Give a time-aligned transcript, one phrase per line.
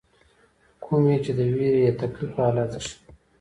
[0.83, 2.91] کومي چې د ويرې يا تکليف پۀ حالت کښې